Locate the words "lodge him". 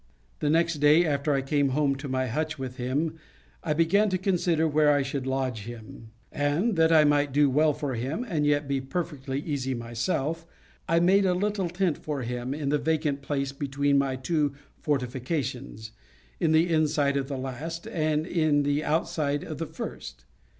5.27-6.09